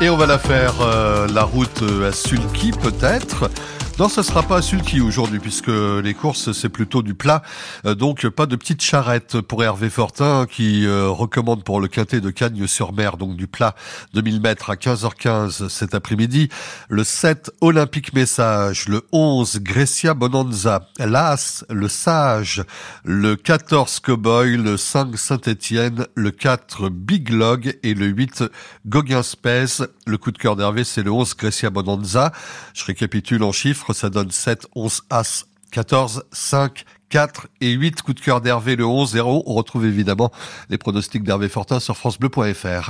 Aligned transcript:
Et 0.00 0.10
on 0.10 0.16
va 0.16 0.26
la 0.26 0.38
faire 0.38 0.74
euh, 0.80 1.26
la 1.26 1.42
route 1.42 1.82
à 2.06 2.12
Sulky 2.12 2.70
peut-être. 2.70 3.50
Non, 3.98 4.08
ce 4.08 4.22
sera 4.22 4.44
pas 4.44 4.62
Sulky 4.62 5.00
aujourd'hui 5.00 5.40
puisque 5.40 5.66
les 5.66 6.14
courses 6.14 6.52
c'est 6.52 6.68
plutôt 6.68 7.02
du 7.02 7.14
plat. 7.14 7.42
Euh, 7.84 7.96
donc 7.96 8.28
pas 8.28 8.46
de 8.46 8.54
petite 8.54 8.80
charrette 8.80 9.40
pour 9.40 9.64
Hervé 9.64 9.90
Fortin 9.90 10.46
qui 10.48 10.86
euh, 10.86 11.08
recommande 11.08 11.64
pour 11.64 11.80
le 11.80 11.88
quintet 11.88 12.20
de 12.20 12.30
Cagnes-sur-Mer 12.30 13.16
donc 13.16 13.34
du 13.34 13.48
plat 13.48 13.74
2000 14.14 14.40
mètres 14.40 14.70
à 14.70 14.76
15h15 14.76 15.68
cet 15.68 15.96
après-midi. 15.96 16.48
Le 16.88 17.02
7 17.02 17.50
Olympique 17.60 18.12
Message, 18.12 18.86
le 18.86 19.02
11 19.10 19.58
Grecia 19.62 20.14
Bonanza, 20.14 20.86
l'As, 21.00 21.64
le 21.68 21.88
Sage, 21.88 22.62
le 23.02 23.34
14 23.34 23.98
Cowboy, 23.98 24.58
le 24.58 24.76
5 24.76 25.18
Saint-Étienne, 25.18 26.06
le 26.14 26.30
4 26.30 26.88
Big 26.88 27.30
Log 27.30 27.76
et 27.82 27.94
le 27.94 28.06
8 28.06 28.44
Gauguin 28.86 29.24
Space. 29.24 29.82
Le 30.06 30.18
coup 30.18 30.30
de 30.30 30.38
cœur 30.38 30.54
d'Hervé 30.54 30.84
c'est 30.84 31.02
le 31.02 31.10
11 31.10 31.34
Grecia 31.34 31.70
Bonanza. 31.70 32.30
Je 32.74 32.84
récapitule 32.84 33.42
en 33.42 33.50
chiffres 33.50 33.87
ça 33.92 34.10
donne 34.10 34.30
7, 34.30 34.66
11, 34.74 35.02
As, 35.10 35.46
14, 35.70 36.24
5, 36.32 36.84
4 37.08 37.48
et 37.60 37.72
8 37.72 38.02
coups 38.02 38.20
de 38.20 38.24
cœur 38.24 38.40
d'Hervé 38.40 38.76
le 38.76 38.86
11 38.86 39.10
0. 39.12 39.42
On 39.46 39.54
retrouve 39.54 39.86
évidemment 39.86 40.30
les 40.68 40.78
pronostics 40.78 41.22
d'Hervé 41.22 41.48
Fortin 41.48 41.80
sur 41.80 41.96
francebleu.fr. 41.96 42.86